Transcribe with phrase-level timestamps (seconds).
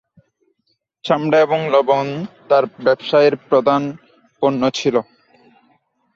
[1.05, 2.07] চামড়া এবং লবণ
[2.49, 3.81] তার ব্যবসায়ের প্রধান
[4.41, 4.95] পণ্য ছিল।